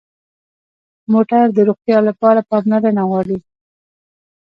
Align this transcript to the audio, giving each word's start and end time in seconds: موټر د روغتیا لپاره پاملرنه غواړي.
موټر 1.11 1.45
د 1.53 1.57
روغتیا 1.69 1.97
لپاره 2.09 2.45
پاملرنه 2.49 3.03
غواړي. 3.09 3.37